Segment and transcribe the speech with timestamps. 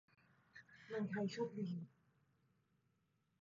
[0.85, 1.69] เมืองไทยโชคดี